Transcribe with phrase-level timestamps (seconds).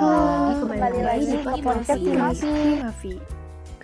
[0.00, 2.48] Halo, kembali lagi di podcast Himafi.
[2.48, 3.14] Himafi.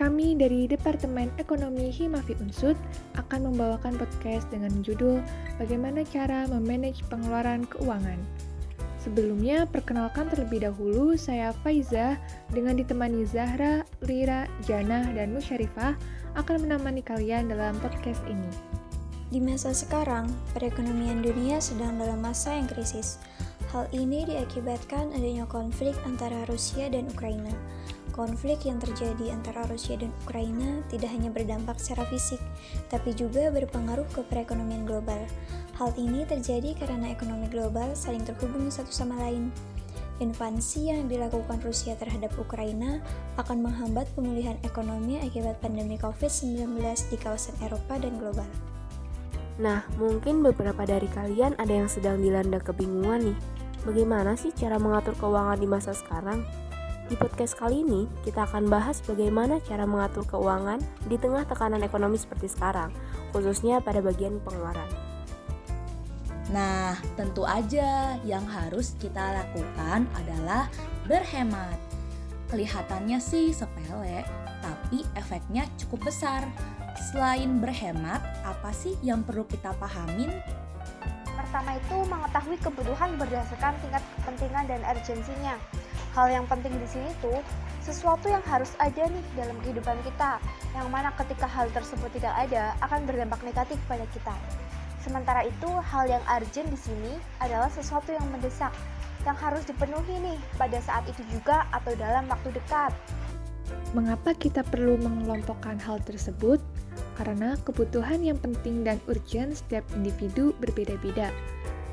[0.00, 2.72] Kami dari Departemen Ekonomi Himafi Unsud
[3.20, 5.20] akan membawakan podcast dengan judul
[5.60, 8.16] Bagaimana Cara Memanage Pengeluaran Keuangan.
[8.96, 12.16] Sebelumnya, perkenalkan terlebih dahulu saya Faiza
[12.48, 16.00] dengan ditemani Zahra, Lira, Jana, dan Musyarifah
[16.32, 18.48] akan menemani kalian dalam podcast ini.
[19.28, 23.20] Di masa sekarang, perekonomian dunia sedang dalam masa yang krisis.
[23.74, 27.50] Hal ini diakibatkan adanya konflik antara Rusia dan Ukraina.
[28.14, 32.40] Konflik yang terjadi antara Rusia dan Ukraina tidak hanya berdampak secara fisik,
[32.88, 35.18] tapi juga berpengaruh ke perekonomian global.
[35.76, 39.52] Hal ini terjadi karena ekonomi global saling terhubung satu sama lain.
[40.16, 43.04] Invasi yang dilakukan Rusia terhadap Ukraina
[43.36, 46.80] akan menghambat pemulihan ekonomi akibat pandemi COVID-19
[47.12, 48.48] di kawasan Eropa dan global.
[49.56, 53.38] Nah, mungkin beberapa dari kalian ada yang sedang dilanda kebingungan nih
[53.86, 56.42] Bagaimana sih cara mengatur keuangan di masa sekarang?
[57.06, 62.18] Di podcast kali ini, kita akan bahas bagaimana cara mengatur keuangan di tengah tekanan ekonomi
[62.18, 62.90] seperti sekarang,
[63.30, 64.90] khususnya pada bagian pengeluaran.
[66.50, 70.66] Nah, tentu aja yang harus kita lakukan adalah
[71.06, 71.78] berhemat.
[72.50, 74.26] Kelihatannya sih sepele,
[74.66, 76.42] tapi efeknya cukup besar.
[76.96, 80.32] Selain berhemat, apa sih yang perlu kita pahamin
[81.56, 85.54] pertama itu mengetahui kebutuhan berdasarkan tingkat kepentingan dan urgensinya.
[86.12, 87.40] Hal yang penting di sini tuh
[87.80, 90.36] sesuatu yang harus ada nih dalam kehidupan kita,
[90.76, 94.36] yang mana ketika hal tersebut tidak ada akan berdampak negatif pada kita.
[95.00, 98.74] Sementara itu, hal yang urgent di sini adalah sesuatu yang mendesak,
[99.22, 102.92] yang harus dipenuhi nih pada saat itu juga atau dalam waktu dekat.
[103.94, 106.58] Mengapa kita perlu mengelompokkan hal tersebut?
[107.16, 111.32] Karena kebutuhan yang penting dan urgent setiap individu berbeda-beda.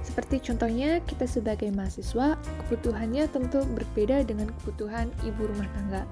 [0.04, 2.36] Seperti contohnya, kita sebagai mahasiswa,
[2.68, 6.04] kebutuhannya tentu berbeda dengan kebutuhan ibu rumah tangga.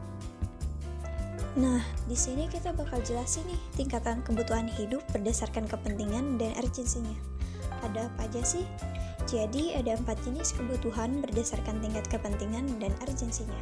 [1.59, 7.11] Nah, di sini kita bakal jelasin nih tingkatan kebutuhan hidup berdasarkan kepentingan dan urgensinya.
[7.83, 8.63] Ada apa aja sih?
[9.27, 13.59] Jadi, ada empat jenis kebutuhan berdasarkan tingkat kepentingan dan urgensinya.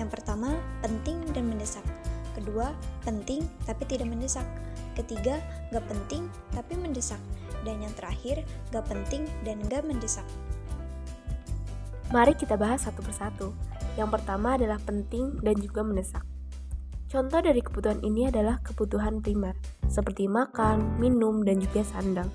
[0.00, 1.84] Yang pertama, penting dan mendesak.
[2.32, 2.72] Kedua,
[3.04, 4.44] penting tapi tidak mendesak.
[4.96, 7.20] Ketiga, gak penting tapi mendesak.
[7.62, 8.42] Dan yang terakhir,
[8.72, 10.24] gak penting dan gak mendesak.
[12.16, 13.52] Mari kita bahas satu persatu.
[14.00, 16.24] Yang pertama adalah penting dan juga mendesak.
[17.06, 19.54] Contoh dari kebutuhan ini adalah kebutuhan primer,
[19.86, 22.28] seperti makan, minum, dan juga sandang.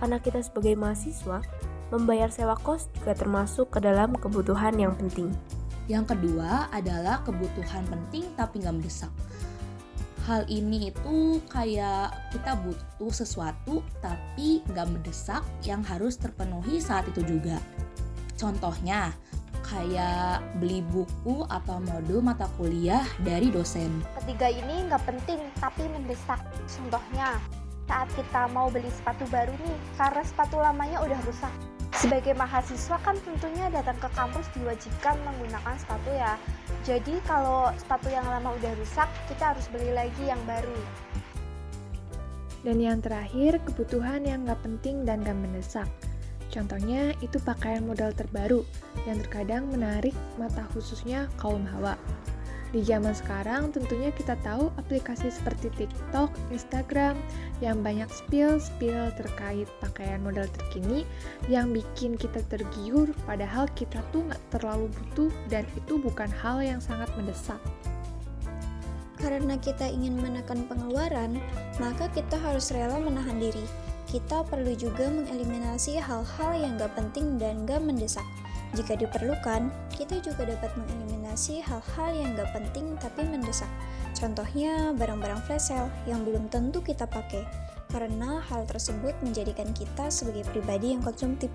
[0.00, 1.44] Karena kita sebagai mahasiswa,
[1.92, 5.28] membayar sewa kos juga termasuk ke dalam kebutuhan yang penting.
[5.90, 9.12] Yang kedua adalah kebutuhan penting tapi nggak mendesak
[10.22, 17.26] hal ini itu kayak kita butuh sesuatu tapi nggak mendesak yang harus terpenuhi saat itu
[17.26, 17.58] juga.
[18.38, 19.14] Contohnya,
[19.62, 24.02] kayak beli buku atau modul mata kuliah dari dosen.
[24.22, 26.42] Ketiga ini nggak penting tapi mendesak.
[26.66, 27.38] Contohnya,
[27.86, 31.54] saat kita mau beli sepatu baru nih, karena sepatu lamanya udah rusak.
[31.92, 36.34] Sebagai mahasiswa kan tentunya datang ke kampus diwajibkan menggunakan sepatu ya.
[36.88, 40.80] Jadi kalau sepatu yang lama udah rusak, kita harus beli lagi yang baru.
[42.62, 45.90] Dan yang terakhir, kebutuhan yang nggak penting dan nggak mendesak.
[46.52, 48.60] Contohnya itu pakaian modal terbaru
[49.08, 51.96] yang terkadang menarik mata khususnya kaum hawa.
[52.72, 57.20] Di zaman sekarang tentunya kita tahu aplikasi seperti TikTok, Instagram
[57.60, 61.04] yang banyak spill-spill terkait pakaian model terkini
[61.52, 66.80] yang bikin kita tergiur padahal kita tuh nggak terlalu butuh dan itu bukan hal yang
[66.80, 67.60] sangat mendesak.
[69.20, 71.38] Karena kita ingin menekan pengeluaran,
[71.78, 73.62] maka kita harus rela menahan diri.
[74.08, 78.26] Kita perlu juga mengeliminasi hal-hal yang gak penting dan gak mendesak.
[78.72, 83.68] Jika diperlukan, kita juga dapat mengeliminasi hal-hal yang gak penting tapi mendesak.
[84.16, 87.44] Contohnya, barang-barang flash sale yang belum tentu kita pakai,
[87.92, 91.52] karena hal tersebut menjadikan kita sebagai pribadi yang konsumtif.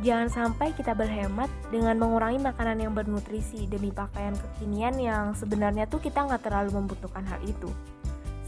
[0.00, 6.00] Jangan sampai kita berhemat dengan mengurangi makanan yang bernutrisi demi pakaian kekinian yang sebenarnya tuh
[6.00, 7.68] kita nggak terlalu membutuhkan hal itu.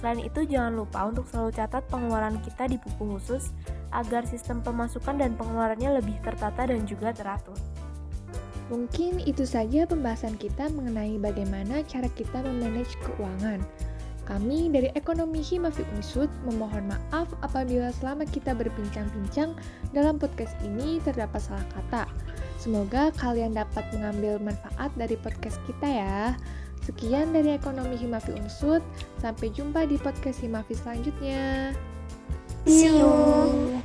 [0.01, 3.53] Selain itu, jangan lupa untuk selalu catat pengeluaran kita di buku khusus
[3.93, 7.57] agar sistem pemasukan dan pengeluarannya lebih tertata dan juga teratur.
[8.73, 13.61] Mungkin itu saja pembahasan kita mengenai bagaimana cara kita memanage keuangan.
[14.23, 19.53] Kami dari Ekonomi Himafi Unsud memohon maaf apabila selama kita berbincang-bincang
[19.91, 22.09] dalam podcast ini terdapat salah kata.
[22.57, 26.19] Semoga kalian dapat mengambil manfaat dari podcast kita ya.
[26.87, 28.81] Sekian dari Ekonomi Himafi Unsud.
[29.19, 31.75] Sampai jumpa di podcast Himafi selanjutnya.
[32.65, 33.83] See you.